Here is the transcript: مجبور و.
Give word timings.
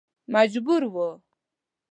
مجبور 0.33 0.83
و. 0.93 0.95